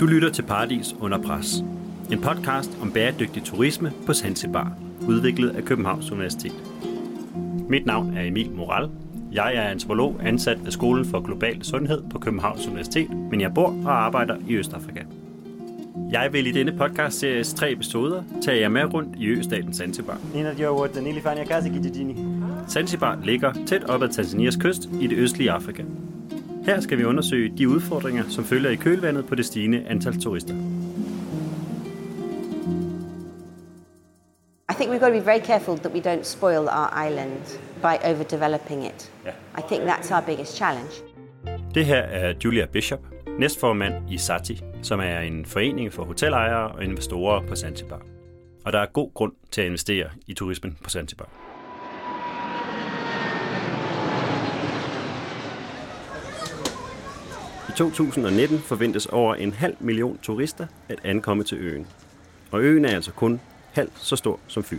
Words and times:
Du 0.00 0.06
lytter 0.06 0.30
til 0.30 0.42
Paradis 0.42 0.94
under 1.00 1.18
pres. 1.18 1.64
En 2.12 2.20
podcast 2.20 2.78
om 2.82 2.92
bæredygtig 2.92 3.42
turisme 3.42 3.92
på 4.06 4.12
Zanzibar, 4.12 4.72
udviklet 5.08 5.50
af 5.50 5.64
Københavns 5.64 6.10
Universitet. 6.10 6.52
Mit 7.68 7.86
navn 7.86 8.16
er 8.16 8.22
Emil 8.22 8.50
Moral. 8.50 8.90
Jeg 9.32 9.54
er 9.54 9.62
antropolog 9.62 10.20
ansat 10.22 10.64
ved 10.64 10.72
Skolen 10.72 11.04
for 11.04 11.20
Global 11.20 11.64
Sundhed 11.64 12.02
på 12.10 12.18
Københavns 12.18 12.66
Universitet, 12.66 13.10
men 13.30 13.40
jeg 13.40 13.54
bor 13.54 13.76
og 13.84 14.04
arbejder 14.04 14.36
i 14.48 14.54
Østafrika. 14.54 15.00
Jeg 16.12 16.28
vil 16.32 16.46
i 16.46 16.52
denne 16.52 16.72
podcast 16.78 17.18
series 17.18 17.54
tre 17.54 17.72
episoder 17.72 18.22
tage 18.42 18.60
jer 18.60 18.68
med 18.68 18.94
rundt 18.94 19.16
i 19.18 19.26
østaten 19.26 19.74
Zanzibar. 19.74 20.18
Zanzibar 22.68 23.18
ligger 23.24 23.52
tæt 23.66 23.84
op 23.84 24.02
ad 24.02 24.08
Tanzanias 24.08 24.56
kyst 24.56 24.88
i 25.00 25.06
det 25.06 25.16
østlige 25.16 25.50
Afrika. 25.50 25.82
Her 26.66 26.80
skal 26.80 26.98
vi 26.98 27.04
undersøge 27.04 27.58
de 27.58 27.68
udfordringer, 27.68 28.24
som 28.28 28.44
følger 28.44 28.70
i 28.70 28.76
kølvandet 28.76 29.26
på 29.26 29.34
det 29.34 29.46
stigende 29.46 29.84
antal 29.88 30.20
turister. 30.20 30.54
I 34.70 34.74
think 34.76 34.90
we've 34.90 34.98
got 34.98 35.08
to 35.08 35.20
be 35.20 35.26
very 35.26 35.40
careful 35.40 35.78
that 35.78 35.92
we 35.92 36.00
don't 36.00 36.24
spoil 36.24 36.68
our 36.68 37.06
island 37.06 37.60
by 37.82 37.94
overdeveloping 38.10 38.86
it. 38.86 39.12
Yeah. 39.26 39.34
I 39.58 39.62
think 39.68 39.82
that's 39.82 40.14
our 40.14 40.22
biggest 40.26 40.56
challenge. 40.56 40.92
Det 41.74 41.86
her 41.86 42.00
er 42.00 42.34
Julia 42.44 42.66
Bishop, 42.66 43.00
næstformand 43.38 44.10
i 44.10 44.18
SATI, 44.18 44.62
som 44.82 45.00
er 45.00 45.18
en 45.18 45.44
forening 45.44 45.92
for 45.92 46.04
hotelejere 46.04 46.68
og 46.68 46.84
investorer 46.84 47.46
på 47.46 47.56
Zanzibar. 47.56 48.00
Og 48.64 48.72
der 48.72 48.78
er 48.78 48.86
god 48.86 49.14
grund 49.14 49.32
til 49.50 49.60
at 49.60 49.66
investere 49.66 50.06
i 50.26 50.34
turismen 50.34 50.78
på 50.84 50.90
Zanzibar. 50.90 51.28
2019 57.76 58.58
forventes 58.58 59.06
over 59.06 59.34
en 59.34 59.52
halv 59.52 59.76
million 59.80 60.18
turister 60.22 60.66
at 60.88 60.98
ankomme 61.04 61.44
til 61.44 61.58
øen. 61.58 61.86
Og 62.50 62.60
øen 62.60 62.84
er 62.84 62.94
altså 62.94 63.10
kun 63.10 63.40
halvt 63.72 63.92
så 63.96 64.16
stor 64.16 64.40
som 64.46 64.64
Fyn. 64.64 64.78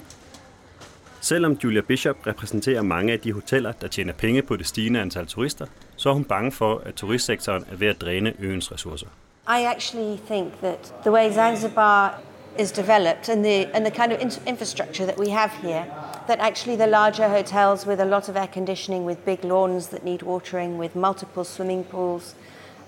Selvom 1.21 1.53
Julia 1.63 1.81
Bishop 1.81 2.27
repræsenterer 2.27 2.81
mange 2.81 3.13
af 3.13 3.19
de 3.19 3.33
hoteller, 3.33 3.71
der 3.71 3.87
tjener 3.87 4.13
penge 4.13 4.41
på 4.41 4.55
det 4.55 4.67
stigende 4.67 5.01
antal 5.01 5.25
turister, 5.25 5.65
så 5.95 6.09
er 6.09 6.13
hun 6.13 6.23
bange 6.23 6.51
for, 6.51 6.81
at 6.85 6.93
turistsektoren 6.93 7.65
er 7.71 7.75
ved 7.75 7.87
at 7.87 8.01
dræne 8.01 8.33
øens 8.39 8.71
ressourcer. 8.71 9.07
I 9.47 9.63
actually 9.63 10.17
think 10.27 10.53
that 10.61 10.93
the 11.01 11.11
way 11.11 11.31
Zanzibar 11.33 12.21
is 12.59 12.71
developed 12.71 13.29
and 13.29 13.43
the, 13.43 13.75
and 13.75 13.85
the 13.85 13.91
kind 13.91 14.11
of 14.13 14.47
infrastructure 14.47 15.05
that 15.05 15.19
we 15.19 15.29
have 15.29 15.51
here, 15.61 15.85
that 16.27 16.39
actually 16.39 16.77
the 16.77 16.87
larger 16.87 17.27
hotels 17.29 17.87
with 17.87 18.01
a 18.01 18.05
lot 18.05 18.29
of 18.29 18.35
air 18.35 18.47
conditioning, 18.53 19.05
with 19.07 19.17
big 19.25 19.43
lawns 19.43 19.87
that 19.87 20.03
need 20.03 20.21
watering, 20.21 20.79
with 20.79 20.95
multiple 20.95 21.43
swimming 21.43 21.83
pools, 21.83 22.35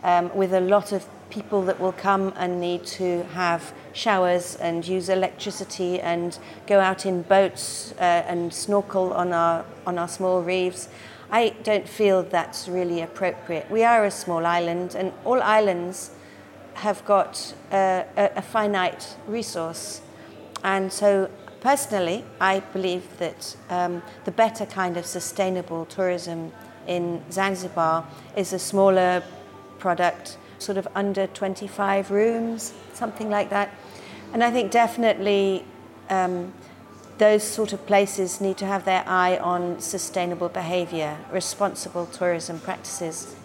um, 0.04 0.36
with 0.36 0.54
a 0.54 0.62
lot 0.62 0.92
of 0.92 1.06
people 1.30 1.62
that 1.64 1.80
will 1.80 1.92
come 1.92 2.34
and 2.38 2.60
need 2.60 2.86
to 2.86 3.24
have 3.34 3.74
showers 3.94 4.56
and 4.56 4.88
use 4.88 5.10
electricity 5.10 6.00
and 6.00 6.40
go 6.68 6.80
out 6.80 7.06
in 7.06 7.22
boats 7.24 7.94
uh, 8.00 8.02
and 8.02 8.54
snorkel 8.54 9.14
on 9.14 9.34
our, 9.34 9.66
on 9.86 9.98
our 9.98 10.08
small 10.08 10.42
reefs. 10.42 10.88
I 11.30 11.50
don't 11.64 11.88
feel 11.88 12.24
that's 12.24 12.68
really 12.68 13.02
appropriate. 13.02 13.70
We 13.70 13.84
are 13.84 14.06
a 14.06 14.12
small 14.12 14.46
island, 14.46 14.96
and 14.96 15.12
all 15.26 15.42
islands 15.42 16.12
have 16.76 17.04
got 17.06 17.54
uh, 17.72 18.04
a, 18.16 18.32
a 18.38 18.42
finite 18.42 19.18
resource. 19.28 20.02
And 20.64 20.92
so, 20.92 21.30
personally, 21.60 22.24
I 22.40 22.62
believe 22.62 23.18
that 23.18 23.58
um, 23.70 24.04
the 24.24 24.32
better 24.32 24.66
kind 24.66 24.96
of 24.96 25.06
sustainable 25.06 25.86
tourism 25.86 26.54
in 26.88 27.22
Zanzibar 27.30 28.06
is 28.38 28.54
a 28.54 28.60
smaller 28.60 29.22
product, 29.80 30.38
sort 30.60 30.78
of 30.78 30.88
under 30.96 31.28
25 31.28 32.12
rooms, 32.12 32.74
something 32.94 33.30
like 33.30 33.50
that. 33.50 33.74
And 34.34 34.44
I 34.44 34.52
think 34.52 34.72
definitely 34.72 35.64
um, 36.10 36.54
those 37.18 37.44
sort 37.44 37.74
of 37.74 37.86
places 37.86 38.42
need 38.42 38.58
to 38.58 38.66
have 38.66 38.86
their 38.86 39.04
eye 39.08 39.38
on 39.38 39.80
sustainable 39.80 40.50
behaviour, 40.50 41.18
responsible 41.32 42.06
tourism 42.06 42.60
practices. 42.60 43.36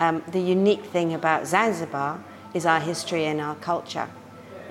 Um, 0.00 0.22
the 0.30 0.40
unique 0.40 0.84
thing 0.84 1.14
about 1.14 1.46
Zanzibar 1.46 2.22
is 2.52 2.66
our 2.66 2.80
history 2.80 3.24
and 3.26 3.40
our 3.40 3.54
culture. 3.56 4.08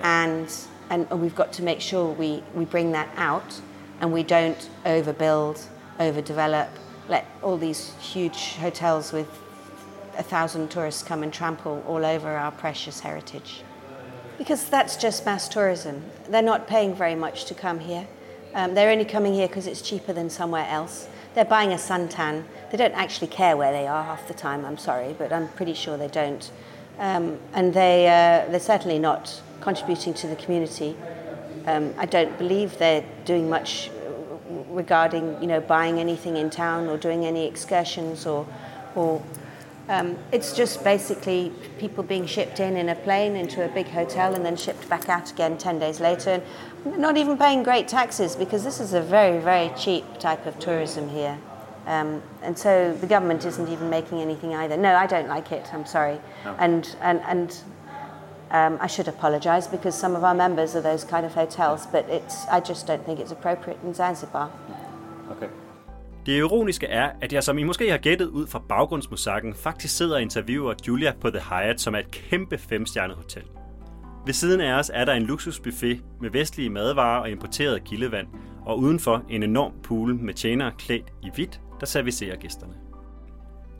And, 0.00 0.52
and 0.90 1.08
we've 1.10 1.34
got 1.34 1.52
to 1.54 1.62
make 1.62 1.80
sure 1.80 2.12
we, 2.12 2.42
we 2.54 2.64
bring 2.64 2.92
that 2.92 3.08
out 3.16 3.60
and 4.00 4.12
we 4.12 4.22
don't 4.22 4.68
overbuild, 4.84 5.64
overdevelop, 5.98 6.68
let 7.08 7.26
all 7.42 7.56
these 7.56 7.94
huge 8.00 8.54
hotels 8.56 9.12
with 9.12 9.28
a 10.18 10.22
thousand 10.22 10.70
tourists 10.70 11.02
come 11.02 11.22
and 11.22 11.32
trample 11.32 11.82
all 11.86 12.04
over 12.04 12.36
our 12.36 12.52
precious 12.52 13.00
heritage. 13.00 13.62
Because 14.38 14.68
that's 14.68 14.96
just 14.96 15.24
mass 15.24 15.48
tourism. 15.48 16.02
They're 16.28 16.42
not 16.42 16.66
paying 16.66 16.94
very 16.94 17.14
much 17.14 17.46
to 17.46 17.54
come 17.54 17.78
here. 17.80 18.06
Um, 18.54 18.74
they're 18.74 18.90
only 18.90 19.04
coming 19.04 19.34
here 19.34 19.48
because 19.48 19.66
it's 19.66 19.82
cheaper 19.82 20.12
than 20.12 20.30
somewhere 20.30 20.66
else. 20.68 21.08
They're 21.34 21.44
buying 21.44 21.72
a 21.72 21.76
suntan. 21.76 22.44
They 22.70 22.78
don't 22.78 22.94
actually 22.94 23.28
care 23.28 23.56
where 23.56 23.72
they 23.72 23.86
are 23.86 24.02
half 24.04 24.26
the 24.28 24.34
time, 24.34 24.64
I'm 24.64 24.78
sorry, 24.78 25.14
but 25.18 25.32
I'm 25.32 25.48
pretty 25.48 25.74
sure 25.74 25.98
they 25.98 26.08
don't. 26.08 26.50
Um, 26.98 27.38
and 27.52 27.74
they, 27.74 28.06
uh, 28.06 28.50
they're 28.50 28.60
certainly 28.60 28.98
not 28.98 29.42
contributing 29.60 30.14
to 30.14 30.26
the 30.26 30.36
community. 30.36 30.96
Um, 31.66 31.92
I 31.98 32.06
don't 32.06 32.36
believe 32.38 32.78
they're 32.78 33.04
doing 33.24 33.50
much 33.50 33.90
regarding 34.68 35.40
you 35.40 35.46
know, 35.46 35.60
buying 35.60 35.98
anything 35.98 36.36
in 36.36 36.50
town 36.50 36.86
or 36.86 36.96
doing 36.96 37.26
any 37.26 37.46
excursions 37.46 38.26
or, 38.26 38.46
or 38.94 39.22
um, 39.88 40.18
it's 40.32 40.52
just 40.52 40.82
basically 40.82 41.52
people 41.78 42.02
being 42.02 42.26
shipped 42.26 42.60
in 42.60 42.76
in 42.76 42.88
a 42.88 42.94
plane 42.94 43.36
into 43.36 43.64
a 43.64 43.68
big 43.68 43.86
hotel 43.86 44.34
and 44.34 44.44
then 44.44 44.56
shipped 44.56 44.88
back 44.88 45.08
out 45.08 45.30
again 45.30 45.56
10 45.56 45.78
days 45.78 46.00
later 46.00 46.30
and 46.84 46.98
not 46.98 47.16
even 47.16 47.36
paying 47.36 47.62
great 47.62 47.88
taxes 47.88 48.36
because 48.36 48.64
this 48.64 48.80
is 48.80 48.94
a 48.94 49.00
very, 49.00 49.38
very 49.38 49.70
cheap 49.76 50.04
type 50.18 50.46
of 50.46 50.58
tourism 50.58 51.08
here. 51.08 51.38
Um, 51.86 52.20
and 52.42 52.58
so 52.58 52.92
the 52.94 53.06
government 53.06 53.44
isn't 53.44 53.68
even 53.68 53.88
making 53.88 54.20
anything 54.20 54.54
either. 54.54 54.76
No, 54.76 54.96
I 54.96 55.06
don't 55.06 55.28
like 55.28 55.52
it, 55.52 55.72
I'm 55.72 55.86
sorry. 55.86 56.18
And, 56.58 56.96
and, 57.00 57.20
and 57.20 57.60
um, 58.50 58.78
I 58.80 58.88
should 58.88 59.06
apologise 59.06 59.68
because 59.68 59.94
some 59.94 60.16
of 60.16 60.24
our 60.24 60.34
members 60.34 60.74
are 60.74 60.80
those 60.80 61.04
kind 61.04 61.24
of 61.24 61.34
hotels, 61.34 61.86
but 61.86 62.08
it's, 62.08 62.46
I 62.48 62.58
just 62.58 62.88
don't 62.88 63.04
think 63.06 63.20
it's 63.20 63.30
appropriate 63.30 63.78
in 63.84 63.94
Zanzibar. 63.94 64.50
Okay. 65.30 65.48
Det 66.26 66.38
ironiske 66.38 66.86
er, 66.86 67.10
at 67.20 67.32
jeg 67.32 67.42
som 67.42 67.58
I 67.58 67.62
måske 67.62 67.90
har 67.90 67.98
gættet 67.98 68.26
ud 68.26 68.46
fra 68.46 68.62
baggrundsmusakken, 68.68 69.54
faktisk 69.54 69.96
sidder 69.96 70.14
og 70.14 70.22
interviewer 70.22 70.74
Julia 70.88 71.12
på 71.20 71.30
The 71.30 71.40
Hyatt, 71.40 71.80
som 71.80 71.94
er 71.94 71.98
et 71.98 72.10
kæmpe 72.10 72.58
femstjernet 72.58 73.16
hotel. 73.16 73.42
Ved 74.26 74.34
siden 74.34 74.60
af 74.60 74.78
os 74.78 74.90
er 74.94 75.04
der 75.04 75.12
en 75.12 75.22
luksusbuffet 75.22 76.00
med 76.20 76.30
vestlige 76.30 76.70
madvarer 76.70 77.20
og 77.20 77.30
importeret 77.30 77.84
kildevand, 77.84 78.26
og 78.64 78.78
udenfor 78.78 79.24
en 79.30 79.42
enorm 79.42 79.72
pool 79.82 80.14
med 80.14 80.34
tjenere 80.34 80.72
klædt 80.78 81.12
i 81.22 81.30
hvidt, 81.34 81.60
der 81.80 81.86
servicerer 81.86 82.36
gæsterne. 82.36 82.74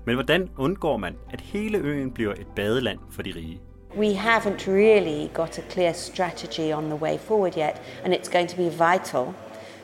Men 0.04 0.14
hvordan 0.14 0.48
undgår 0.58 0.96
man, 0.96 1.16
at 1.30 1.40
hele 1.40 1.78
øen 1.78 2.10
bliver 2.10 2.32
et 2.32 2.46
badeland 2.56 2.98
for 3.10 3.22
de 3.22 3.32
rige? 3.36 3.60
We 3.96 4.12
haven't 4.14 4.70
really 4.70 5.28
got 5.34 5.58
a 5.58 5.62
clear 5.70 5.92
strategy 5.92 6.72
on 6.72 6.84
the 6.84 6.96
way 7.02 7.18
forward 7.18 7.56
yet, 7.56 7.82
and 8.04 8.14
it's 8.14 8.32
going 8.32 8.48
to 8.48 8.56
be 8.56 8.70
vital, 8.70 9.26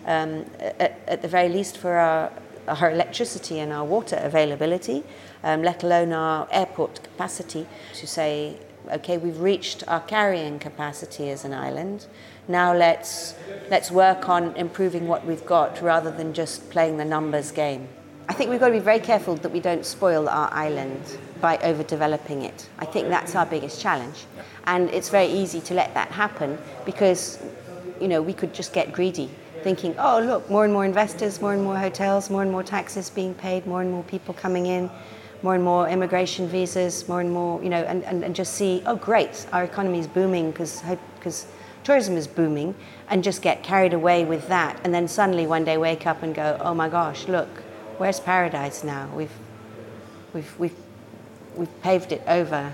um, 0.04 0.44
at, 0.78 0.92
at 1.06 1.18
the 1.18 1.28
very 1.28 1.48
least, 1.48 1.78
for 1.78 1.88
our, 1.88 2.28
our 2.68 2.90
electricity 2.90 3.58
and 3.60 3.72
our 3.72 3.84
water 3.84 4.16
availability, 4.16 5.02
um, 5.42 5.62
let 5.62 5.82
alone 5.82 6.12
our 6.12 6.48
airport 6.50 7.02
capacity, 7.02 7.66
to 7.94 8.06
say, 8.06 8.56
okay, 8.90 9.18
we've 9.18 9.40
reached 9.40 9.86
our 9.88 10.00
carrying 10.00 10.58
capacity 10.58 11.30
as 11.30 11.44
an 11.44 11.54
island. 11.54 12.06
Now 12.48 12.74
let's 12.74 13.34
let's 13.70 13.90
work 13.90 14.28
on 14.28 14.56
improving 14.56 15.06
what 15.06 15.24
we've 15.24 15.46
got 15.46 15.80
rather 15.80 16.10
than 16.10 16.34
just 16.34 16.70
playing 16.70 16.96
the 16.96 17.04
numbers 17.04 17.52
game. 17.52 17.88
I 18.28 18.34
think 18.34 18.50
we've 18.50 18.60
got 18.60 18.68
to 18.68 18.72
be 18.72 18.78
very 18.78 19.00
careful 19.00 19.34
that 19.36 19.50
we 19.50 19.60
don't 19.60 19.84
spoil 19.84 20.28
our 20.28 20.52
island 20.52 21.18
by 21.40 21.58
overdeveloping 21.58 22.44
it. 22.44 22.68
I 22.78 22.84
think 22.84 23.08
that's 23.08 23.34
our 23.34 23.44
biggest 23.44 23.80
challenge. 23.80 24.24
And 24.64 24.88
it's 24.90 25.08
very 25.08 25.26
easy 25.26 25.60
to 25.62 25.74
let 25.74 25.92
that 25.94 26.08
happen 26.08 26.56
because, 26.84 27.42
you 28.00 28.08
know, 28.08 28.22
we 28.22 28.32
could 28.32 28.54
just 28.54 28.72
get 28.72 28.92
greedy, 28.92 29.28
thinking, 29.62 29.94
oh, 29.98 30.20
look, 30.20 30.48
more 30.50 30.64
and 30.64 30.72
more 30.72 30.84
investors, 30.84 31.40
more 31.40 31.52
and 31.52 31.62
more 31.62 31.76
hotels, 31.76 32.30
more 32.30 32.42
and 32.42 32.50
more 32.50 32.62
taxes 32.62 33.10
being 33.10 33.34
paid, 33.34 33.66
more 33.66 33.80
and 33.80 33.90
more 33.90 34.02
people 34.04 34.34
coming 34.34 34.66
in, 34.66 34.90
more 35.42 35.54
and 35.54 35.64
more 35.64 35.88
immigration 35.88 36.48
visas, 36.48 37.08
more 37.08 37.20
and 37.20 37.30
more, 37.30 37.62
you 37.62 37.68
know, 37.68 37.82
and, 37.82 38.04
and, 38.04 38.24
and 38.24 38.34
just 38.34 38.54
see, 38.54 38.82
oh, 38.86 38.96
great, 38.96 39.46
our 39.52 39.64
economy 39.64 39.98
is 39.98 40.06
booming 40.06 40.50
because 40.50 41.46
tourism 41.84 42.16
is 42.16 42.26
booming, 42.26 42.74
and 43.08 43.24
just 43.24 43.42
get 43.42 43.62
carried 43.62 43.92
away 43.92 44.24
with 44.24 44.48
that. 44.48 44.80
And 44.84 44.94
then 44.94 45.08
suddenly 45.08 45.46
one 45.46 45.64
day 45.64 45.76
wake 45.76 46.06
up 46.06 46.22
and 46.22 46.34
go, 46.34 46.56
oh 46.60 46.74
my 46.74 46.88
gosh, 46.88 47.28
look, 47.28 47.48
where's 47.98 48.20
paradise 48.20 48.84
now? 48.84 49.08
We've, 49.14 49.32
we've, 50.32 50.58
we've, 50.58 50.76
we've 51.56 51.82
paved 51.82 52.12
it 52.12 52.22
over, 52.26 52.72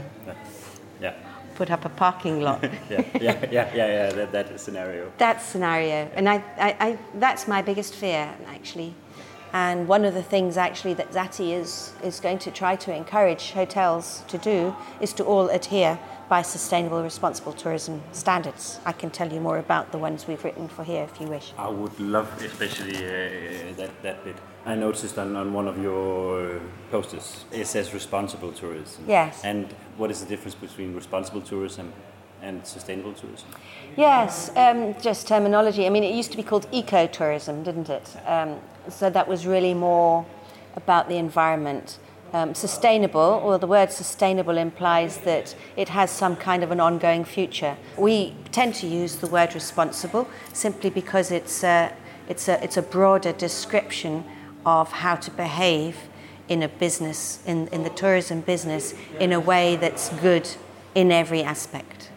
put 1.58 1.70
up 1.72 1.84
a 1.84 1.88
parking 1.88 2.40
lot. 2.40 2.62
ja, 2.88 3.02
ja, 3.20 3.34
ja, 3.50 3.86
ja 3.86 4.10
that, 4.12 4.32
that 4.32 4.60
scenario. 4.60 5.12
that 5.18 5.42
scenario, 5.42 6.08
and 6.14 6.28
I, 6.28 6.36
I, 6.56 6.76
I, 6.86 6.98
that's 7.14 7.48
my 7.48 7.62
biggest 7.62 7.94
fear, 7.94 8.30
actually. 8.46 8.94
And 9.52 9.88
one 9.88 10.04
of 10.04 10.14
the 10.14 10.22
things 10.22 10.56
actually 10.56 10.94
that 10.94 11.10
Zati 11.10 11.52
is, 11.52 11.92
is 12.04 12.20
going 12.20 12.38
to 12.40 12.50
try 12.50 12.76
to 12.76 12.94
encourage 12.94 13.52
hotels 13.52 14.22
to 14.28 14.38
do 14.38 14.76
is 15.00 15.12
to 15.14 15.24
all 15.24 15.48
adhere 15.48 15.98
by 16.28 16.42
sustainable 16.42 17.02
responsible 17.02 17.54
tourism 17.54 18.02
standards. 18.12 18.78
I 18.84 18.92
can 18.92 19.10
tell 19.10 19.32
you 19.32 19.40
more 19.40 19.58
about 19.58 19.90
the 19.90 19.98
ones 19.98 20.26
we've 20.28 20.44
written 20.44 20.68
for 20.68 20.84
here 20.84 21.04
if 21.10 21.20
you 21.20 21.26
wish. 21.26 21.54
I 21.56 21.68
would 21.68 21.98
love 21.98 22.28
especially 22.42 22.96
uh, 22.96 23.74
that, 23.78 23.90
that 24.02 24.22
bit. 24.24 24.36
I 24.68 24.74
noticed 24.74 25.16
on, 25.16 25.34
on 25.34 25.54
one 25.54 25.66
of 25.66 25.82
your 25.82 26.60
posters 26.90 27.46
it 27.50 27.66
says 27.66 27.94
responsible 27.94 28.52
tourism. 28.52 29.02
Yes. 29.08 29.42
And 29.42 29.72
what 29.96 30.10
is 30.10 30.20
the 30.20 30.26
difference 30.26 30.54
between 30.54 30.94
responsible 30.94 31.40
tourism 31.40 31.90
and 32.42 32.66
sustainable 32.66 33.14
tourism? 33.14 33.48
Yes, 33.96 34.54
um, 34.56 34.94
just 35.00 35.26
terminology. 35.26 35.86
I 35.86 35.88
mean, 35.88 36.04
it 36.04 36.14
used 36.14 36.30
to 36.32 36.36
be 36.36 36.42
called 36.42 36.70
ecotourism, 36.70 37.64
didn't 37.64 37.88
it? 37.88 38.14
Um, 38.26 38.60
so 38.90 39.08
that 39.08 39.26
was 39.26 39.46
really 39.46 39.72
more 39.72 40.26
about 40.76 41.08
the 41.08 41.16
environment. 41.16 41.98
Um, 42.34 42.54
sustainable, 42.54 43.40
or 43.42 43.56
the 43.56 43.66
word 43.66 43.90
sustainable 43.90 44.58
implies 44.58 45.16
that 45.18 45.56
it 45.76 45.88
has 45.88 46.10
some 46.10 46.36
kind 46.36 46.62
of 46.62 46.70
an 46.70 46.78
ongoing 46.78 47.24
future. 47.24 47.78
We 47.96 48.34
tend 48.52 48.74
to 48.76 48.86
use 48.86 49.16
the 49.16 49.28
word 49.28 49.54
responsible 49.54 50.28
simply 50.52 50.90
because 50.90 51.30
it's 51.30 51.64
a, 51.64 51.90
it's 52.28 52.48
a, 52.48 52.62
it's 52.62 52.76
a 52.76 52.82
broader 52.82 53.32
description 53.32 54.24
of 54.64 54.92
how 54.92 55.16
to 55.16 55.30
behave 55.30 55.96
in 56.48 56.62
a 56.62 56.68
business, 56.68 57.40
in, 57.46 57.68
in 57.68 57.82
the 57.82 57.90
tourism 57.90 58.40
business, 58.40 58.94
in 59.20 59.32
a 59.32 59.40
way 59.40 59.76
that's 59.76 60.08
good 60.20 60.48
in 60.94 61.12
every 61.12 61.42
aspect. 61.42 62.10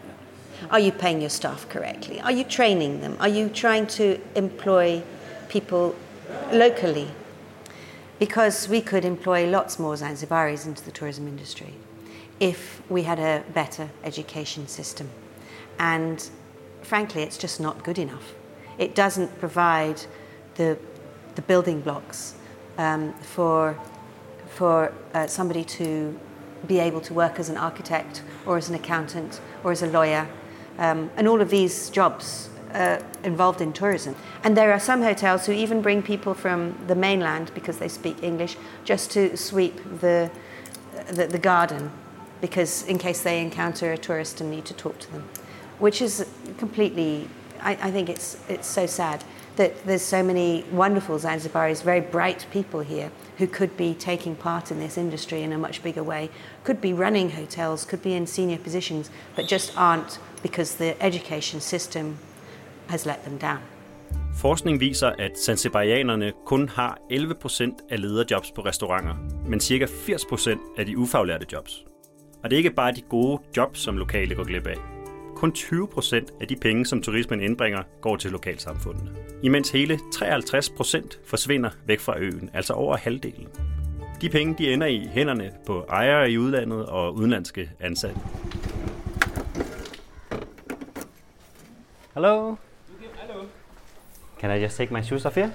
Are 0.70 0.80
you 0.80 0.92
paying 0.92 1.20
your 1.20 1.30
staff 1.30 1.68
correctly? 1.68 2.20
Are 2.20 2.32
you 2.32 2.44
training 2.44 3.00
them? 3.00 3.16
Are 3.20 3.28
you 3.28 3.48
trying 3.48 3.86
to 3.88 4.18
employ 4.34 5.02
people 5.48 5.94
locally? 6.50 7.08
Because 8.18 8.68
we 8.68 8.80
could 8.80 9.04
employ 9.04 9.48
lots 9.48 9.78
more 9.78 9.94
Zanzibaris 9.94 10.66
into 10.66 10.84
the 10.84 10.92
tourism 10.92 11.28
industry 11.28 11.74
if 12.40 12.82
we 12.88 13.02
had 13.02 13.18
a 13.18 13.44
better 13.52 13.90
education 14.02 14.66
system. 14.66 15.10
And 15.78 16.28
frankly, 16.82 17.22
it's 17.22 17.38
just 17.38 17.60
not 17.60 17.84
good 17.84 17.98
enough. 17.98 18.34
It 18.78 18.94
doesn't 18.94 19.38
provide 19.38 20.00
the, 20.54 20.78
the 21.34 21.42
building 21.42 21.80
blocks 21.80 22.34
um, 22.78 23.12
for, 23.14 23.78
for 24.48 24.92
uh, 25.14 25.26
somebody 25.26 25.64
to 25.64 26.18
be 26.66 26.78
able 26.78 27.00
to 27.00 27.14
work 27.14 27.38
as 27.38 27.48
an 27.48 27.56
architect 27.56 28.22
or 28.46 28.56
as 28.56 28.68
an 28.68 28.74
accountant 28.74 29.40
or 29.64 29.72
as 29.72 29.82
a 29.82 29.86
lawyer. 29.86 30.28
Um, 30.78 31.10
and 31.16 31.28
all 31.28 31.40
of 31.40 31.50
these 31.50 31.90
jobs 31.90 32.48
uh, 32.72 33.02
involved 33.24 33.60
in 33.60 33.72
tourism. 33.72 34.16
And 34.44 34.56
there 34.56 34.72
are 34.72 34.80
some 34.80 35.02
hotels 35.02 35.46
who 35.46 35.52
even 35.52 35.82
bring 35.82 36.02
people 36.02 36.34
from 36.34 36.76
the 36.86 36.94
mainland 36.94 37.50
because 37.54 37.78
they 37.78 37.88
speak 37.88 38.22
English 38.22 38.56
just 38.84 39.10
to 39.12 39.36
sweep 39.36 39.76
the, 40.00 40.30
the, 41.08 41.26
the 41.26 41.38
garden 41.38 41.90
because 42.40 42.84
in 42.86 42.98
case 42.98 43.22
they 43.22 43.40
encounter 43.40 43.92
a 43.92 43.98
tourist 43.98 44.40
and 44.40 44.50
need 44.50 44.64
to 44.64 44.74
talk 44.74 44.98
to 44.98 45.12
them, 45.12 45.28
which 45.78 46.02
is 46.02 46.26
completely, 46.58 47.28
I, 47.60 47.72
I 47.72 47.90
think 47.90 48.08
it's, 48.08 48.36
it's 48.48 48.66
so 48.66 48.86
sad 48.86 49.22
that 49.56 49.84
there's 49.86 50.02
so 50.02 50.22
many 50.22 50.64
wonderful 50.72 51.18
Zanzibaris, 51.18 51.82
very 51.82 52.00
bright 52.00 52.46
people 52.52 52.80
here 52.80 53.10
who 53.38 53.46
could 53.46 53.76
be 53.76 53.94
taking 53.94 54.36
part 54.36 54.70
in 54.70 54.78
this 54.78 54.96
industry 54.96 55.42
in 55.42 55.52
a 55.52 55.58
much 55.58 55.82
bigger 55.82 56.02
way, 56.02 56.28
could 56.64 56.80
be 56.80 56.92
running 56.92 57.30
hotels, 57.30 57.84
could 57.84 58.02
be 58.02 58.14
in 58.14 58.26
senior 58.26 58.58
positions, 58.58 59.10
but 59.36 59.48
just 59.48 59.72
aren't 59.76 60.18
because 60.42 60.76
the 60.76 60.94
education 61.02 61.60
system 61.60 62.16
has 62.88 63.06
let 63.06 63.24
them 63.24 63.38
down. 63.38 63.58
Forskning 64.34 64.80
viser, 64.80 65.12
at 65.18 65.38
Zanzibarianerne 65.38 66.32
kun 66.46 66.68
har 66.68 66.98
11% 67.12 67.86
af 67.90 68.00
lederjobs 68.00 68.50
på 68.50 68.60
restauranter, 68.60 69.14
men 69.46 69.60
ca. 69.60 69.84
80% 69.84 70.58
af 70.78 70.86
de 70.86 70.98
ufaglærte 70.98 71.46
jobs. 71.52 71.84
Og 72.44 72.50
det 72.50 72.56
er 72.56 72.58
ikke 72.58 72.70
bare 72.70 72.92
de 72.92 73.00
gode 73.00 73.42
jobs, 73.56 73.78
som 73.80 73.96
lokale 73.96 74.34
går 74.34 74.44
glip 74.44 74.66
af. 74.66 74.91
Kun 75.42 75.52
20% 75.56 76.40
af 76.40 76.48
de 76.48 76.56
penge, 76.56 76.86
som 76.86 77.02
turismen 77.02 77.40
indbringer, 77.40 77.82
går 78.00 78.16
til 78.16 78.30
lokalsamfundene. 78.30 79.10
Imens 79.42 79.70
hele 79.70 79.94
53% 80.14 81.18
forsvinder 81.26 81.70
væk 81.86 82.00
fra 82.00 82.18
øen, 82.18 82.50
altså 82.54 82.72
over 82.72 82.96
halvdelen. 82.96 83.48
De 84.20 84.28
penge 84.28 84.54
de 84.58 84.72
ender 84.72 84.86
i 84.86 85.08
hænderne 85.12 85.52
på 85.66 85.84
ejere 85.88 86.30
i 86.30 86.38
udlandet 86.38 86.86
og 86.86 87.14
udenlandske 87.14 87.70
ansatte. 87.80 88.20
Hello. 92.14 92.56
Can 94.40 94.58
I 94.58 94.62
just 94.62 94.76
take 94.76 94.94
my 94.94 95.02
shoes 95.02 95.24
off 95.24 95.36
here? 95.36 95.52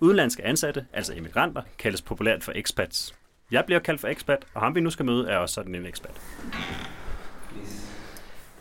Udenlandske 0.00 0.44
ansatte, 0.44 0.86
altså 0.92 1.14
immigranter, 1.14 1.62
kaldes 1.78 2.02
populært 2.02 2.44
for 2.44 2.52
expats. 2.54 3.14
Jeg 3.50 3.64
bliver 3.66 3.80
kaldt 3.80 4.00
for 4.00 4.08
expat, 4.08 4.44
og 4.54 4.60
ham 4.60 4.74
vi 4.74 4.80
nu 4.80 4.90
skal 4.90 5.04
møde 5.04 5.28
er 5.28 5.36
også 5.36 5.54
sådan 5.54 5.74
en 5.74 5.86
expat. 5.86 6.20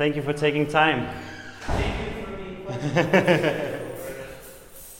Thank 0.01 0.15
you 0.15 0.24
for 0.24 0.33
taking 0.33 0.65
time. 0.68 1.00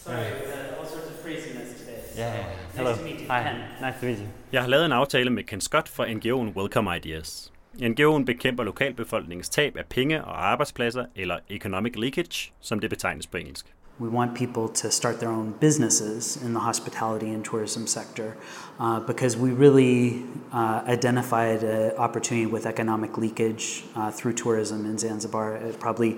Sorry, 0.06 0.28
uh, 0.28 0.80
all 0.80 0.86
sorts 0.86 1.08
of 1.10 1.24
craziness 1.24 1.80
today. 1.80 2.04
Yeah, 2.16 2.36
yeah. 2.36 2.46
Nice 2.46 2.76
Hello. 2.76 2.96
to 2.96 3.04
meet 3.04 3.20
you, 3.22 3.28
Hi. 3.28 3.44
Ken. 3.44 3.56
Nice 3.82 4.00
to 4.00 4.06
meet 4.06 4.20
you. 4.20 4.28
Jeg 4.52 4.62
har 4.62 4.70
lavet 4.70 4.86
en 4.86 4.92
aftale 4.92 5.30
med 5.30 5.44
Ken 5.44 5.62
Scott 5.62 5.90
fra 5.90 6.08
NGO'en 6.08 6.58
Welcome 6.58 6.98
Ideas. 6.98 7.54
NGO'en 7.82 8.26
bekæmper 8.26 8.64
lokalbefolkningens 8.64 9.50
tab 9.50 9.78
af 9.78 9.86
penge 9.86 10.24
og 10.24 10.52
arbejdspladser, 10.52 11.06
eller 11.16 11.38
economic 11.50 11.94
leakage, 11.96 12.52
som 12.60 12.80
det 12.80 12.90
betegnes 12.90 13.28
på 13.28 13.38
engelsk. 13.38 13.66
We 14.02 14.10
want 14.10 14.34
people 14.34 14.68
to 14.68 14.90
start 14.90 15.20
their 15.20 15.30
own 15.30 15.52
businesses 15.60 16.36
in 16.38 16.54
the 16.54 16.60
hospitality 16.60 17.30
and 17.30 17.46
tourism 17.46 17.86
sector 17.86 18.36
uh, 18.80 19.00
because 19.02 19.38
we 19.38 19.52
really 19.52 20.26
uh, 20.52 20.82
identified 20.88 21.62
an 21.62 21.96
opportunity 21.98 22.48
with 22.48 22.66
economic 22.66 23.20
leakage 23.20 23.84
uh, 23.96 24.10
through 24.10 24.34
tourism 24.34 24.88
in 24.88 24.98
Zanzibar. 24.98 25.58
It 25.58 25.80
probably 25.80 26.18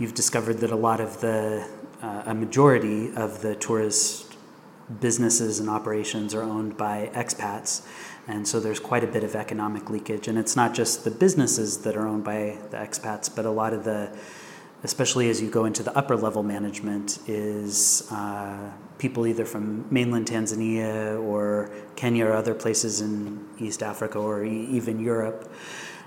you've 0.00 0.14
discovered 0.14 0.54
that 0.54 0.72
a 0.72 0.76
lot 0.76 1.00
of 1.00 1.20
the, 1.20 1.68
uh, 2.02 2.24
a 2.26 2.34
majority 2.34 3.14
of 3.14 3.42
the 3.42 3.54
tourist 3.54 4.36
businesses 4.98 5.60
and 5.60 5.70
operations 5.70 6.34
are 6.34 6.42
owned 6.42 6.76
by 6.76 7.12
expats. 7.14 7.86
And 8.26 8.48
so 8.48 8.58
there's 8.58 8.80
quite 8.80 9.04
a 9.04 9.06
bit 9.06 9.22
of 9.22 9.36
economic 9.36 9.88
leakage. 9.88 10.26
And 10.26 10.36
it's 10.36 10.56
not 10.56 10.74
just 10.74 11.04
the 11.04 11.12
businesses 11.12 11.78
that 11.82 11.96
are 11.96 12.08
owned 12.08 12.24
by 12.24 12.58
the 12.70 12.76
expats, 12.76 13.32
but 13.32 13.44
a 13.44 13.52
lot 13.52 13.72
of 13.72 13.84
the 13.84 14.10
especially 14.82 15.28
as 15.28 15.40
you 15.42 15.50
go 15.50 15.64
into 15.64 15.82
the 15.82 15.96
upper 15.96 16.16
level 16.16 16.42
management, 16.42 17.18
is 17.26 18.08
uh, 18.10 18.70
people 18.98 19.26
either 19.26 19.44
from 19.44 19.86
mainland 19.90 20.26
Tanzania 20.26 21.20
or 21.22 21.70
Kenya 21.96 22.26
or 22.26 22.32
other 22.32 22.54
places 22.54 23.00
in 23.00 23.46
East 23.58 23.82
Africa 23.82 24.18
or 24.18 24.44
e- 24.44 24.66
even 24.70 25.00
Europe. 25.00 25.52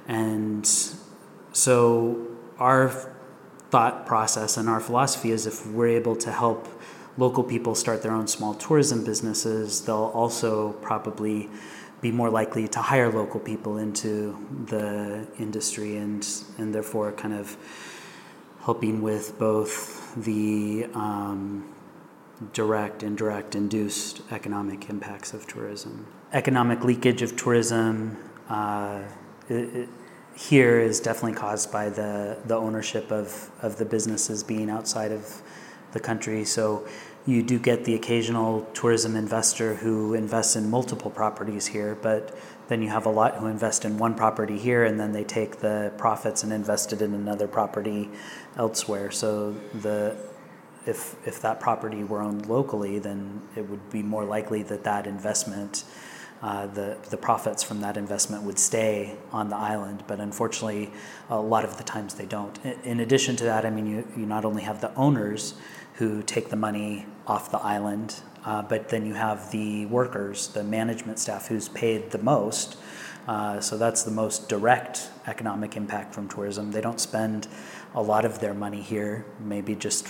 And 0.08 0.66
so 1.52 2.28
our 2.60 2.90
thought 3.70 4.06
process 4.06 4.58
and 4.58 4.70
our 4.70 4.80
philosophy 4.80 5.32
is 5.32 5.48
if 5.48 5.66
we're 5.68 5.88
able 5.88 6.16
to 6.16 6.32
help 6.32 6.68
local 7.18 7.44
people 7.44 7.76
start 7.76 8.02
their 8.02 8.12
own 8.12 8.28
small 8.28 8.54
tourism 8.56 9.04
businesses, 9.04 9.82
they'll 9.82 10.12
also 10.14 10.74
probably 10.74 11.50
be 12.02 12.12
more 12.12 12.30
likely 12.30 12.68
to 12.68 12.80
hire 12.80 13.12
local 13.12 13.40
people 13.40 13.78
into 13.78 14.38
the 14.66 15.26
industry 15.40 15.98
and, 15.98 16.28
and 16.58 16.76
therefore 16.76 17.12
kind 17.14 17.34
of 17.34 17.56
helping 18.64 19.02
with 19.02 19.38
both 19.38 20.16
the 20.16 20.86
um, 20.94 21.68
direct, 22.54 23.04
indirect, 23.04 23.56
induced 23.56 24.22
economic 24.32 24.90
impacts 24.90 25.34
of 25.34 25.46
tourism. 25.48 26.08
Economic 26.32 26.84
leakage 26.84 27.22
of 27.22 27.36
tourism 27.36 28.18
uh, 28.50 29.02
it, 29.50 29.76
it, 29.76 29.90
here 30.36 30.80
is 30.80 31.00
definitely 31.00 31.38
caused 31.38 31.72
by 31.72 31.90
the, 31.90 32.38
the 32.46 32.56
ownership 32.56 33.12
of, 33.12 33.52
of 33.62 33.78
the 33.78 33.86
businesses 33.86 34.44
being 34.44 34.70
outside 34.70 35.12
of 35.12 35.42
the 35.92 36.00
country. 36.00 36.44
So 36.44 36.88
you 37.26 37.42
do 37.42 37.58
get 37.58 37.86
the 37.86 37.96
occasional 37.96 38.68
tourism 38.74 39.16
investor 39.16 39.76
who 39.76 40.14
invests 40.14 40.56
in 40.56 40.70
multiple 40.70 41.10
properties 41.10 41.68
here, 41.68 41.98
but 42.02 42.38
then 42.68 42.82
you 42.82 42.90
have 42.90 43.06
a 43.06 43.10
lot 43.10 43.36
who 43.36 43.48
invest 43.48 43.86
in 43.86 43.98
one 43.98 44.14
property 44.14 44.58
here 44.58 44.84
and 44.84 45.00
then 45.00 45.14
they 45.14 45.24
take 45.24 45.60
the 45.60 45.92
profits 45.98 46.44
and 46.44 46.52
invest 46.52 46.92
it 46.92 47.02
in 47.02 47.14
another 47.14 47.48
property 47.48 48.10
elsewhere. 48.58 49.10
So 49.12 49.52
the 49.74 50.16
if 50.86 51.16
if 51.26 51.42
that 51.42 51.60
property 51.60 52.04
were 52.04 52.22
owned 52.22 52.48
locally, 52.48 53.00
then 53.00 53.42
it 53.56 53.70
would 53.70 53.90
be 53.90 54.04
more 54.04 54.26
likely 54.26 54.64
that 54.64 54.84
that 54.84 55.08
investment, 55.08 55.86
uh, 56.42 56.68
the 56.68 56.98
the 57.10 57.18
profits 57.18 57.64
from 57.64 57.80
that 57.82 57.96
investment 57.96 58.44
would 58.44 58.60
stay 58.60 59.16
on 59.32 59.50
the 59.50 59.56
island. 59.56 60.04
But 60.08 60.20
unfortunately, 60.20 60.92
a 61.30 61.40
lot 61.40 61.64
of 61.64 61.78
the 61.78 61.84
times 61.84 62.16
they 62.16 62.26
don't. 62.26 62.58
In, 62.84 63.00
addition 63.00 63.38
to 63.38 63.46
that, 63.46 63.66
I 63.66 63.70
mean, 63.70 63.88
you 63.88 64.08
you 64.18 64.26
not 64.26 64.44
only 64.44 64.64
have 64.64 64.82
the 64.82 64.94
owners 64.96 65.54
who 65.94 66.24
take 66.24 66.50
the 66.50 66.56
money 66.56 67.06
off 67.28 67.52
the 67.52 67.60
island, 67.60 68.22
uh, 68.46 68.62
but 68.62 68.90
then 68.90 69.06
you 69.06 69.14
have 69.14 69.52
the 69.52 69.86
workers, 69.86 70.48
the 70.50 70.64
management 70.64 71.20
staff, 71.20 71.48
who's 71.48 71.70
paid 71.70 72.12
the 72.12 72.18
most. 72.18 72.78
Uh, 73.28 73.62
so 73.62 73.78
that's 73.78 74.04
the 74.04 74.12
most 74.12 74.50
direct 74.50 75.10
economic 75.28 75.78
impact 75.78 76.14
from 76.14 76.28
tourism. 76.28 76.72
They 76.72 76.82
don't 76.82 77.00
spend 77.00 77.48
a 77.96 78.02
lot 78.02 78.26
of 78.26 78.40
their 78.40 78.54
money 78.54 78.82
here, 78.82 79.26
maybe 79.40 79.76
just 79.76 80.08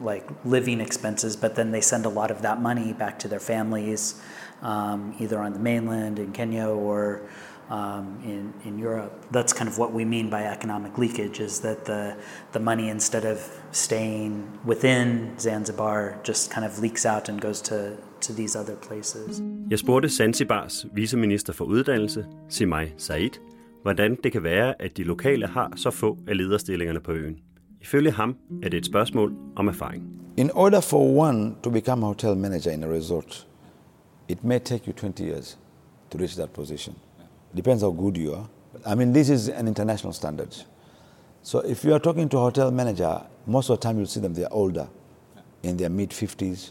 like 0.00 0.28
living 0.44 0.80
expenses, 0.80 1.36
but 1.36 1.56
then 1.56 1.72
they 1.72 1.80
send 1.80 2.06
a 2.06 2.08
lot 2.08 2.30
of 2.30 2.42
that 2.42 2.60
money 2.60 2.92
back 2.92 3.18
to 3.20 3.28
their 3.28 3.40
families, 3.40 4.22
um, 4.62 5.14
either 5.18 5.40
on 5.40 5.52
the 5.52 5.58
mainland 5.58 6.18
in 6.18 6.32
Kenya 6.32 6.68
or 6.68 7.22
um, 7.70 8.20
in, 8.24 8.52
in 8.64 8.78
Europe. 8.78 9.12
That's 9.30 9.52
kind 9.52 9.68
of 9.68 9.78
what 9.78 9.92
we 9.92 10.04
mean 10.04 10.28
by 10.30 10.42
economic 10.42 10.98
leakage 10.98 11.40
is 11.40 11.60
that 11.60 11.84
the, 11.84 12.14
the 12.52 12.58
money, 12.58 12.88
instead 12.88 13.24
of 13.24 13.38
staying 13.72 14.32
within 14.66 15.38
Zanzibar, 15.38 16.14
just 16.24 16.50
kind 16.50 16.66
of 16.66 16.78
leaks 16.78 17.06
out 17.06 17.28
and 17.28 17.40
goes 17.40 17.62
to, 17.62 17.96
to 18.20 18.32
these 18.32 18.56
other 18.58 18.74
places. 18.74 19.42
Jeg 19.70 19.78
spurgte 19.78 20.08
Zanzibars 20.08 20.86
viceminister 20.92 21.52
for 21.52 21.64
uddannelse, 21.64 22.26
Simai 22.48 22.92
Said, 22.96 23.30
hvordan 23.82 24.18
det 24.24 24.32
kan 24.32 24.42
være, 24.42 24.82
at 24.82 24.96
de 24.96 25.02
lokale 25.02 25.46
har 25.46 25.72
så 25.76 25.90
få 25.90 26.18
af 26.28 26.36
lederstillingerne 26.36 27.00
på 27.00 27.12
øen. 27.12 27.36
Ifølge 27.80 28.10
ham 28.10 28.36
er 28.62 28.68
det 28.68 28.78
et 28.78 28.86
spørgsmål 28.86 29.34
om 29.56 29.68
erfaring. 29.68 30.04
In 30.36 30.50
order 30.50 30.80
for 30.80 31.28
one 31.28 31.54
to 31.62 31.70
become 31.70 32.02
a 32.02 32.06
hotel 32.06 32.36
manager 32.36 32.70
in 32.70 32.84
a 32.84 32.88
resort, 32.88 33.46
it 34.28 34.44
may 34.44 34.58
take 34.58 34.86
you 34.86 34.92
20 34.92 35.24
years 35.24 35.58
to 36.10 36.18
reach 36.18 36.36
that 36.36 36.50
position. 36.50 36.96
Depends 37.54 37.82
how 37.82 37.90
good 37.90 38.16
you 38.16 38.34
are. 38.34 38.48
I 38.86 38.94
mean, 38.94 39.12
this 39.12 39.28
is 39.28 39.48
an 39.48 39.66
international 39.66 40.12
standard. 40.12 40.54
So 41.42 41.60
if 41.60 41.84
you 41.84 41.92
are 41.94 41.98
talking 41.98 42.28
to 42.28 42.38
a 42.38 42.40
hotel 42.40 42.70
manager, 42.70 43.22
most 43.46 43.70
of 43.70 43.80
the 43.80 43.82
time 43.82 43.98
you'll 43.98 44.06
see 44.06 44.20
them, 44.20 44.34
they're 44.34 44.52
older, 44.52 44.88
in 45.62 45.76
their 45.76 45.90
mid 45.90 46.10
50s, 46.10 46.70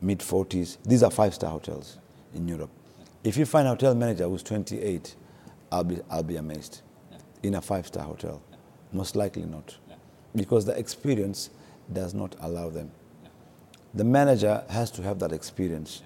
mid 0.00 0.18
40s. 0.18 0.78
These 0.84 1.02
are 1.02 1.10
five 1.10 1.34
star 1.34 1.50
hotels 1.50 1.98
in 2.34 2.46
Europe. 2.48 2.70
If 3.24 3.36
you 3.36 3.46
find 3.46 3.66
a 3.66 3.70
hotel 3.70 3.94
manager 3.94 4.28
who's 4.28 4.42
28, 4.42 5.14
I'll 5.70 5.84
be, 5.84 5.98
I'll 6.10 6.22
be 6.22 6.36
amazed. 6.36 6.82
In 7.42 7.54
a 7.54 7.60
five 7.60 7.86
star 7.86 8.04
hotel. 8.04 8.42
Most 8.92 9.16
likely 9.16 9.44
not. 9.44 9.76
Because 10.34 10.64
the 10.64 10.78
experience 10.78 11.50
does 11.92 12.14
not 12.14 12.36
allow 12.40 12.68
them. 12.68 12.90
The 13.94 14.04
manager 14.04 14.64
has 14.70 14.90
to 14.92 15.02
have 15.02 15.18
that 15.20 15.32
experience 15.32 16.02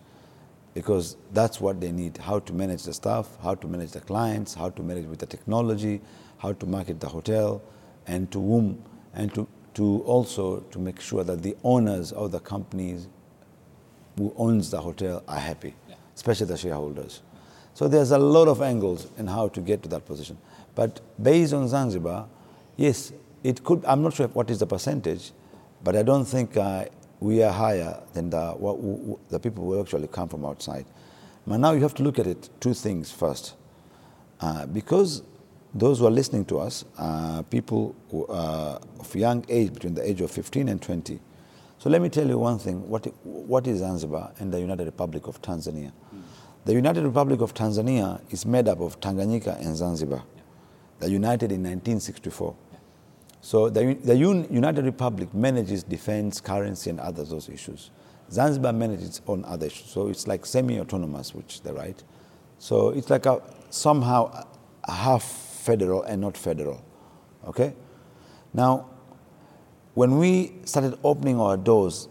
because 0.76 1.16
that's 1.32 1.58
what 1.58 1.80
they 1.80 1.90
need 1.90 2.18
how 2.18 2.38
to 2.38 2.52
manage 2.52 2.82
the 2.82 2.92
staff, 2.92 3.38
how 3.42 3.54
to 3.54 3.66
manage 3.66 3.92
the 3.92 4.00
clients, 4.02 4.52
how 4.52 4.68
to 4.68 4.82
manage 4.82 5.06
with 5.06 5.18
the 5.18 5.24
technology, 5.24 6.02
how 6.36 6.52
to 6.52 6.66
market 6.66 7.00
the 7.00 7.08
hotel, 7.08 7.62
and 8.06 8.30
to 8.30 8.38
whom, 8.38 8.84
and 9.14 9.32
to, 9.34 9.48
to 9.72 10.02
also 10.02 10.60
to 10.70 10.78
make 10.78 11.00
sure 11.00 11.24
that 11.24 11.42
the 11.42 11.56
owners 11.64 12.12
of 12.12 12.30
the 12.30 12.40
companies 12.40 13.08
who 14.18 14.34
owns 14.36 14.70
the 14.70 14.78
hotel 14.78 15.24
are 15.26 15.38
happy, 15.38 15.74
especially 16.14 16.44
the 16.44 16.58
shareholders. 16.58 17.22
So 17.72 17.88
there's 17.88 18.10
a 18.10 18.18
lot 18.18 18.46
of 18.46 18.60
angles 18.60 19.10
in 19.16 19.28
how 19.28 19.48
to 19.48 19.62
get 19.62 19.82
to 19.84 19.88
that 19.88 20.04
position. 20.04 20.36
But 20.74 21.00
based 21.22 21.54
on 21.54 21.68
Zanzibar, 21.68 22.28
yes, 22.76 23.14
it 23.42 23.64
could. 23.64 23.82
I'm 23.86 24.02
not 24.02 24.12
sure 24.12 24.28
what 24.28 24.50
is 24.50 24.58
the 24.58 24.66
percentage, 24.66 25.32
but 25.82 25.96
I 25.96 26.02
don't 26.02 26.26
think 26.26 26.54
uh, 26.54 26.84
we 27.20 27.42
are 27.42 27.52
higher 27.52 28.00
than 28.12 28.30
the, 28.30 28.52
what, 28.52 29.28
the 29.30 29.38
people 29.38 29.64
who 29.64 29.80
actually 29.80 30.08
come 30.08 30.28
from 30.28 30.44
outside. 30.44 30.86
But 31.46 31.58
now 31.58 31.72
you 31.72 31.80
have 31.80 31.94
to 31.94 32.02
look 32.02 32.18
at 32.18 32.26
it 32.26 32.50
two 32.60 32.74
things 32.74 33.10
first. 33.10 33.54
Uh, 34.40 34.66
because 34.66 35.22
those 35.74 35.98
who 35.98 36.06
are 36.06 36.10
listening 36.10 36.44
to 36.46 36.58
us 36.58 36.84
are 36.98 37.42
people 37.44 37.94
who 38.10 38.26
are 38.26 38.80
of 38.98 39.14
young 39.14 39.44
age, 39.48 39.72
between 39.72 39.94
the 39.94 40.08
age 40.08 40.20
of 40.20 40.30
15 40.30 40.68
and 40.68 40.82
20. 40.82 41.20
So 41.78 41.90
let 41.90 42.00
me 42.02 42.08
tell 42.08 42.26
you 42.26 42.38
one 42.38 42.58
thing 42.58 42.88
what, 42.88 43.06
what 43.24 43.66
is 43.66 43.78
Zanzibar 43.78 44.32
and 44.38 44.52
the 44.52 44.60
United 44.60 44.84
Republic 44.84 45.26
of 45.26 45.40
Tanzania? 45.42 45.92
Mm. 46.14 46.22
The 46.64 46.72
United 46.74 47.04
Republic 47.04 47.40
of 47.40 47.54
Tanzania 47.54 48.20
is 48.30 48.44
made 48.44 48.66
up 48.68 48.80
of 48.80 48.98
Tanganyika 49.00 49.60
and 49.64 49.76
Zanzibar. 49.76 50.22
Yeah. 50.34 50.42
They 50.98 51.08
united 51.08 51.52
in 51.52 51.62
1964. 51.62 52.56
So 53.40 53.70
the, 53.70 53.94
the 53.94 54.16
United 54.16 54.84
Republic 54.84 55.32
manages 55.32 55.82
defense, 55.82 56.40
currency, 56.40 56.90
and 56.90 57.00
other 57.00 57.24
those 57.24 57.48
issues. 57.48 57.90
Zanzibar 58.30 58.72
manages 58.72 59.06
its 59.06 59.22
own 59.26 59.44
other 59.44 59.66
issues. 59.66 59.88
So 59.88 60.08
it's 60.08 60.26
like 60.26 60.44
semi-autonomous, 60.44 61.34
which 61.34 61.62
they're 61.62 61.74
right. 61.74 62.02
So 62.58 62.90
it's 62.90 63.10
like 63.10 63.26
a, 63.26 63.40
somehow 63.70 64.44
a 64.84 64.92
half 64.92 65.22
federal 65.22 66.02
and 66.02 66.20
not 66.20 66.36
federal. 66.36 66.84
Okay? 67.46 67.74
Now, 68.52 68.86
when 69.94 70.18
we 70.18 70.52
started 70.64 70.98
opening 71.04 71.40
our 71.40 71.56
doors 71.56 72.08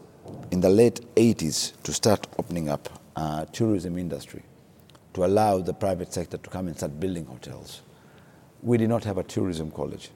in 0.52 0.62
the 0.62 0.70
late 0.70 1.02
80s 1.16 1.82
to 1.84 1.94
start 1.94 2.28
opening 2.40 2.70
up 2.70 2.90
uh, 3.16 3.46
tourism 3.46 3.98
industry, 3.98 4.44
to 5.14 5.26
allow 5.26 5.60
the 5.60 5.74
private 5.74 6.14
sector 6.14 6.38
to 6.38 6.50
come 6.50 6.68
and 6.68 6.76
start 6.76 7.00
building 7.00 7.26
hotels, 7.26 7.82
we 8.62 8.78
did 8.78 8.90
not 8.90 9.04
have 9.04 9.18
a 9.18 9.24
tourism 9.24 9.72
college. 9.72 10.10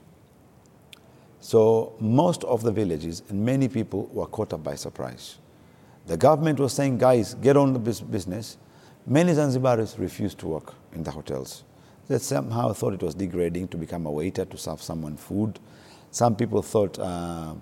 So 1.41 1.93
most 2.00 2.43
of 2.43 2.63
the 2.63 2.72
villages 2.72 3.24
and 3.29 3.43
many 3.46 3.67
people 3.67 4.10
were 4.12 4.25
caught 4.25 4.53
up 4.53 4.63
by 4.63 4.75
surprise. 4.75 5.38
The 6.05 6.17
government 6.17 6.60
was 6.60 6.74
saying, 6.74 6.98
guys, 6.98 7.36
get 7.36 7.55
on 7.55 7.74
the 7.74 7.79
business. 7.79 8.58
Many 9.05 9.31
Zanzibaris 9.34 9.98
refused 9.98 10.39
to 10.39 10.48
work 10.48 10.74
in 10.93 11.03
the 11.03 11.12
hotels. 11.12 11.63
They 12.08 12.17
somehow 12.17 12.74
thought 12.74 12.93
it 12.96 13.03
was 13.03 13.13
degrading 13.13 13.67
to 13.69 13.77
become 13.77 14.05
a 14.05 14.12
waiter 14.12 14.43
to 14.43 14.58
serve 14.58 14.81
someone 14.81 15.15
food. 15.15 15.60
Some 16.12 16.36
people 16.36 16.63
thought, 16.63 16.98
uh, 16.98 17.53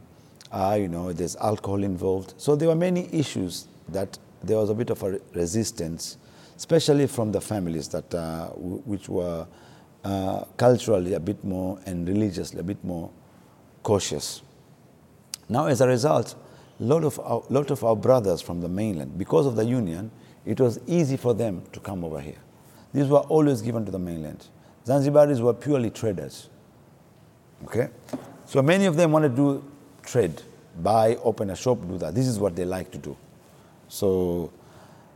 uh, 0.51 0.77
you 0.79 0.87
know, 0.87 1.11
there's 1.11 1.35
alcohol 1.35 1.83
involved. 1.83 2.33
So 2.37 2.55
there 2.55 2.69
were 2.69 2.75
many 2.75 3.09
issues 3.13 3.67
that 3.89 4.17
there 4.41 4.57
was 4.57 4.69
a 4.69 4.73
bit 4.73 4.89
of 4.89 5.03
a 5.03 5.19
resistance, 5.33 6.17
especially 6.55 7.07
from 7.07 7.33
the 7.33 7.41
families 7.41 7.89
that, 7.89 8.13
uh, 8.15 8.47
which 8.51 9.09
were 9.09 9.45
uh, 10.05 10.45
culturally 10.55 11.13
a 11.13 11.19
bit 11.19 11.43
more 11.43 11.77
and 11.85 12.07
religiously 12.07 12.61
a 12.61 12.63
bit 12.63 12.81
more 12.83 13.11
cautious. 13.87 14.41
Now, 15.47 15.67
as 15.67 15.79
a 15.79 15.87
result, 15.87 16.35
a 16.77 16.83
lot 16.83 17.05
of, 17.05 17.17
our, 17.21 17.41
lot 17.49 17.71
of 17.71 17.85
our 17.85 17.95
brothers 17.95 18.41
from 18.41 18.59
the 18.59 18.67
mainland, 18.67 19.17
because 19.17 19.45
of 19.45 19.55
the 19.55 19.63
union, 19.63 20.11
it 20.45 20.59
was 20.59 20.81
easy 20.87 21.15
for 21.15 21.33
them 21.33 21.63
to 21.71 21.79
come 21.79 22.03
over 22.03 22.19
here. 22.19 22.41
These 22.93 23.07
were 23.07 23.19
always 23.35 23.61
given 23.61 23.85
to 23.85 23.91
the 23.91 23.99
mainland. 23.99 24.45
Zanzibaris 24.85 25.39
were 25.39 25.53
purely 25.53 25.89
traders. 25.89 26.49
Okay? 27.63 27.87
So 28.45 28.61
many 28.61 28.87
of 28.87 28.97
them 28.97 29.13
want 29.13 29.23
to 29.23 29.29
do 29.29 29.63
trade, 30.03 30.41
buy, 30.81 31.15
open 31.23 31.49
a 31.51 31.55
shop, 31.55 31.79
do 31.87 31.97
that. 31.97 32.13
This 32.13 32.27
is 32.27 32.39
what 32.39 32.57
they 32.57 32.65
like 32.65 32.91
to 32.91 32.97
do. 32.97 33.15
So 33.87 34.51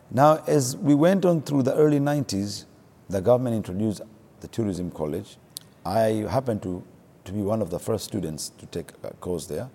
now, 0.09 0.41
as 0.47 0.77
we 0.77 0.95
went 0.95 1.25
on 1.25 1.41
through 1.41 1.63
the 1.63 1.75
early 1.75 1.99
90s, 1.99 2.63
the 3.09 3.19
government 3.19 3.53
introduced 3.57 4.01
the 4.39 4.47
tourism 4.47 4.91
college. 4.91 5.35
I 5.85 6.25
happened 6.29 6.63
to 6.63 6.81
to 7.25 7.31
be 7.31 7.41
one 7.41 7.61
of 7.61 7.69
the 7.69 7.79
first 7.79 8.05
students 8.05 8.49
to 8.57 8.65
take 8.67 8.91
a 9.03 9.13
course 9.15 9.45
there. 9.45 9.69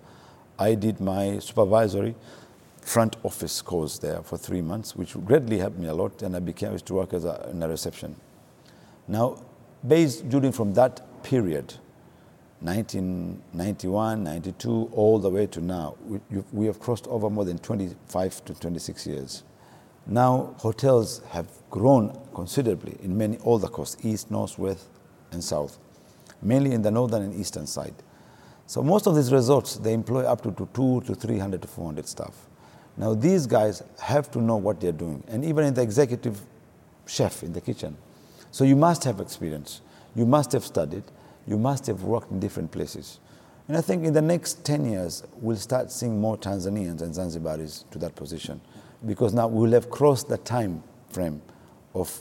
I 0.59 0.75
did 0.75 0.99
my 0.99 1.39
supervisory 1.39 2.15
front 2.81 3.17
office 3.23 3.61
course 3.61 3.99
there 3.99 4.21
for 4.23 4.37
three 4.37 4.61
months, 4.61 4.95
which 4.95 5.13
greatly 5.25 5.57
helped 5.59 5.77
me 5.77 5.87
a 5.87 5.93
lot, 5.93 6.21
and 6.21 6.35
I 6.35 6.39
became 6.39 6.77
to 6.77 6.93
work 6.93 7.13
as 7.13 7.25
a, 7.25 7.49
in 7.51 7.61
a 7.61 7.67
reception. 7.67 8.15
Now, 9.07 9.43
based 9.85 10.27
during 10.29 10.51
from 10.51 10.73
that 10.73 11.01
period, 11.23 11.73
1991, 12.61 14.23
92, 14.23 14.89
all 14.93 15.19
the 15.19 15.29
way 15.29 15.45
to 15.47 15.61
now, 15.61 15.95
we, 16.05 16.19
we 16.51 16.65
have 16.65 16.79
crossed 16.79 17.07
over 17.07 17.29
more 17.29 17.45
than 17.45 17.59
25 17.59 18.45
to 18.45 18.53
26 18.53 19.05
years. 19.05 19.43
Now, 20.07 20.55
hotels 20.57 21.21
have 21.29 21.47
grown 21.69 22.17
considerably 22.33 22.97
in 23.03 23.17
many 23.17 23.37
all 23.39 23.59
the 23.59 23.67
coasts, 23.67 23.97
east, 24.03 24.31
north, 24.31 24.57
west, 24.57 24.87
and 25.31 25.43
south 25.43 25.77
mainly 26.41 26.73
in 26.73 26.81
the 26.81 26.91
northern 26.91 27.23
and 27.23 27.33
eastern 27.33 27.67
side. 27.67 27.95
So 28.65 28.83
most 28.83 29.07
of 29.07 29.15
these 29.15 29.31
resorts, 29.31 29.75
they 29.75 29.93
employ 29.93 30.23
up 30.25 30.41
to, 30.43 30.51
to 30.51 30.67
two 30.73 31.01
to 31.01 31.15
300 31.15 31.61
to 31.61 31.67
400 31.67 32.07
staff. 32.07 32.35
Now 32.97 33.13
these 33.13 33.45
guys 33.45 33.83
have 34.01 34.29
to 34.31 34.41
know 34.41 34.57
what 34.57 34.81
they're 34.81 34.91
doing, 34.91 35.23
and 35.27 35.45
even 35.45 35.65
in 35.65 35.73
the 35.73 35.81
executive 35.81 36.41
chef 37.05 37.43
in 37.43 37.53
the 37.53 37.61
kitchen. 37.61 37.95
So 38.51 38.63
you 38.63 38.75
must 38.75 39.03
have 39.03 39.19
experience. 39.19 39.81
You 40.15 40.25
must 40.25 40.51
have 40.51 40.63
studied. 40.63 41.03
You 41.45 41.57
must 41.57 41.87
have 41.87 42.03
worked 42.03 42.31
in 42.31 42.39
different 42.39 42.71
places. 42.71 43.19
And 43.67 43.77
I 43.77 43.81
think 43.81 44.05
in 44.05 44.13
the 44.13 44.21
next 44.21 44.65
10 44.65 44.89
years, 44.89 45.23
we'll 45.41 45.57
start 45.57 45.91
seeing 45.91 46.19
more 46.19 46.37
Tanzanians 46.37 47.01
and 47.01 47.13
Zanzibaris 47.13 47.89
to 47.91 47.99
that 47.99 48.15
position 48.15 48.61
because 49.05 49.33
now 49.33 49.47
we'll 49.47 49.73
have 49.73 49.89
crossed 49.89 50.29
the 50.29 50.37
time 50.37 50.83
frame 51.09 51.41
of 51.93 52.19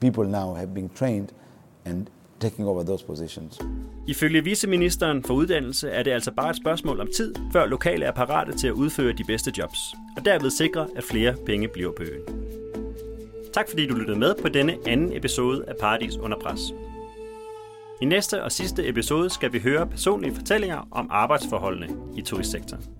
people 0.00 0.24
now 0.24 0.54
have 0.54 0.74
been 0.74 0.88
trained 0.90 1.32
and 1.84 2.10
taking 2.40 2.68
over 2.68 2.82
those 2.82 3.04
positions. 3.04 3.58
Ifølge 4.06 4.44
viceministeren 4.44 5.22
for 5.22 5.34
uddannelse 5.34 5.90
er 5.90 6.02
det 6.02 6.10
altså 6.10 6.32
bare 6.32 6.50
et 6.50 6.56
spørgsmål 6.56 7.00
om 7.00 7.08
tid, 7.16 7.34
før 7.52 7.66
lokale 7.66 8.04
er 8.04 8.12
parate 8.12 8.52
til 8.52 8.68
at 8.68 8.72
udføre 8.72 9.12
de 9.12 9.24
bedste 9.24 9.52
jobs, 9.58 9.78
og 10.16 10.24
derved 10.24 10.50
sikre, 10.50 10.88
at 10.96 11.04
flere 11.04 11.34
penge 11.46 11.68
bliver 11.68 11.92
på 11.96 12.02
øen. 12.02 12.22
Tak 13.52 13.68
fordi 13.68 13.86
du 13.86 13.94
lyttede 13.94 14.18
med 14.18 14.34
på 14.42 14.48
denne 14.48 14.76
anden 14.86 15.16
episode 15.16 15.64
af 15.68 15.74
Paradis 15.80 16.16
under 16.16 16.38
pres. 16.38 16.60
I 18.00 18.04
næste 18.04 18.42
og 18.42 18.52
sidste 18.52 18.88
episode 18.88 19.30
skal 19.30 19.52
vi 19.52 19.58
høre 19.58 19.86
personlige 19.86 20.34
fortællinger 20.34 20.88
om 20.90 21.06
arbejdsforholdene 21.10 21.88
i 22.16 22.22
turistsektoren. 22.22 22.97